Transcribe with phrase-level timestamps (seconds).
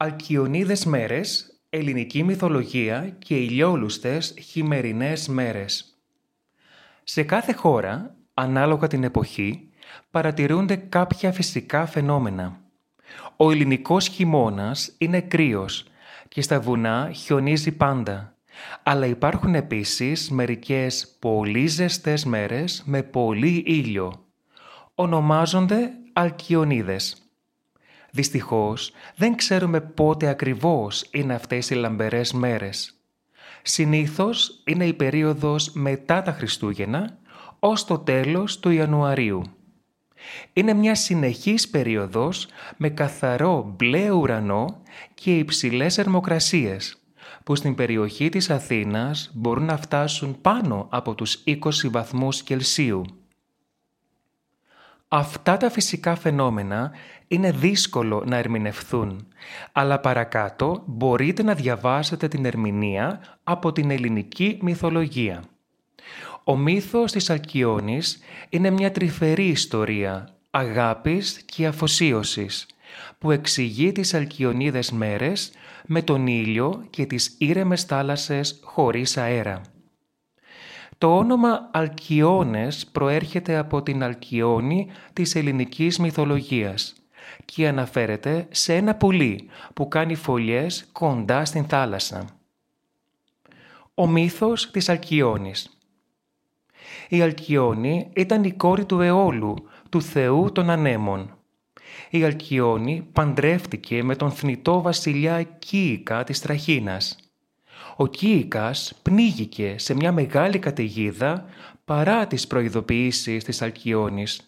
[0.00, 5.98] Αλκιονίδες μέρες, ελληνική μυθολογία και ηλιόλουστες χειμερινές μέρες.
[7.04, 9.68] Σε κάθε χώρα, ανάλογα την εποχή,
[10.10, 12.60] παρατηρούνται κάποια φυσικά φαινόμενα.
[13.36, 15.86] Ο ελληνικός χειμώνας είναι κρύος
[16.28, 18.36] και στα βουνά χιονίζει πάντα.
[18.82, 24.26] Αλλά υπάρχουν επίσης μερικές πολύ ζεστές μέρες με πολύ ήλιο.
[24.94, 27.27] Ονομάζονται Αλκιονίδες.
[28.18, 32.94] Δυστυχώς, δεν ξέρουμε πότε ακριβώς είναι αυτές οι λαμπερές μέρες.
[33.62, 37.18] Συνήθως είναι η περίοδος μετά τα Χριστούγεννα
[37.58, 39.42] ως το τέλος του Ιανουαρίου.
[40.52, 44.82] Είναι μια συνεχής περίοδος με καθαρό μπλε ουρανό
[45.14, 47.02] και υψηλές θερμοκρασίες
[47.44, 51.56] που στην περιοχή της Αθήνας μπορούν να φτάσουν πάνω από τους 20
[51.90, 53.04] βαθμούς Κελσίου.
[55.08, 56.92] Αυτά τα φυσικά φαινόμενα
[57.28, 59.26] είναι δύσκολο να ερμηνευθούν,
[59.72, 65.42] αλλά παρακάτω μπορείτε να διαβάσετε την ερμηνεία από την ελληνική μυθολογία.
[66.44, 72.66] Ο μύθος της Αλκιόνης είναι μια τρυφερή ιστορία αγάπης και αφοσίωσης,
[73.18, 75.52] που εξηγεί τις Αλκιονίδες μέρες
[75.86, 79.60] με τον ήλιο και τις ήρεμες θάλασσες χωρίς αέρα.
[80.98, 86.94] Το όνομα Αλκιόνες προέρχεται από την Αλκιόνη της ελληνικής μυθολογίας
[87.44, 92.24] και αναφέρεται σε ένα πουλί που κάνει φωλιές κοντά στην θάλασσα.
[93.94, 95.78] Ο μύθος της Αλκιόνης
[97.08, 99.54] Η Αλκιόνη ήταν η κόρη του Αιώλου,
[99.88, 101.36] του θεού των ανέμων.
[102.10, 107.27] Η Αλκιόνη παντρεύτηκε με τον θνητό βασιλιά Κίικα της Τραχίνας
[108.00, 111.44] ο Κίικας πνίγηκε σε μια μεγάλη καταιγίδα
[111.84, 114.40] παρά τις προειδοποιήσεις της Αλκιόνης.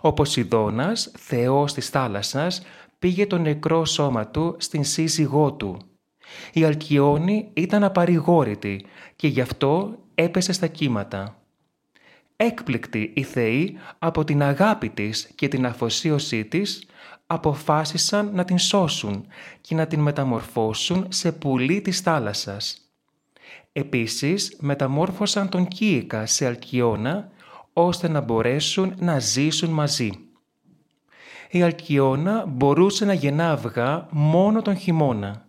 [0.00, 2.62] Ο Ποσειδώνας, θεός της θάλασσας,
[2.98, 5.78] πήγε το νεκρό σώμα του στην σύζυγό του.
[6.52, 11.36] Η Αλκιόνη ήταν απαρηγόρητη και γι' αυτό έπεσε στα κύματα.
[12.36, 16.86] Έκπληκτη η θεή από την αγάπη της και την αφοσίωσή της,
[17.26, 19.26] αποφάσισαν να την σώσουν
[19.60, 22.78] και να την μεταμορφώσουν σε πουλί της θάλασσας.
[23.72, 27.28] Επίσης, μεταμόρφωσαν τον Κίικα σε Αλκιώνα,
[27.72, 30.10] ώστε να μπορέσουν να ζήσουν μαζί.
[31.50, 35.46] Η Αλκιώνα μπορούσε να γεννά αυγά μόνο τον χειμώνα.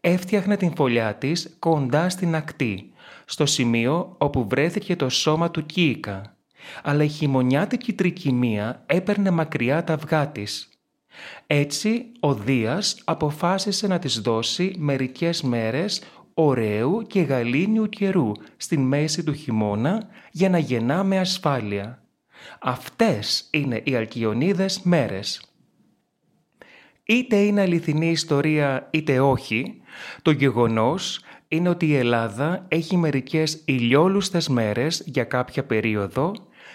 [0.00, 2.92] Έφτιαχνε την φωλιά της κοντά στην ακτή,
[3.24, 6.36] στο σημείο όπου βρέθηκε το σώμα του Κίικα,
[6.82, 10.69] αλλά η χειμωνιάτικη τρικυμία έπαιρνε μακριά τα αυγά της.
[11.46, 16.02] Έτσι, ο Δίας αποφάσισε να της δώσει μερικές μέρες
[16.34, 22.02] ωραίου και γαλήνιου καιρού στην μέση του χειμώνα για να γεννά με ασφάλεια.
[22.60, 25.44] Αυτές είναι οι Αλκιονίδες μέρες.
[27.04, 29.80] Είτε είναι αληθινή ιστορία είτε όχι,
[30.22, 36.32] το γεγονός είναι ότι η Ελλάδα έχει μερικές ηλιόλουστες μέρες για κάποια περίοδο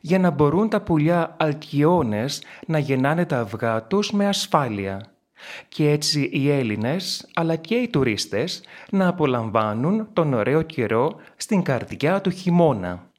[0.00, 5.00] για να μπορούν τα πουλιά αλκιόνες να γεννάνε τα αυγά τους με ασφάλεια
[5.68, 12.20] και έτσι οι Έλληνες αλλά και οι τουρίστες να απολαμβάνουν τον ωραίο καιρό στην καρδιά
[12.20, 13.10] του χειμώνα.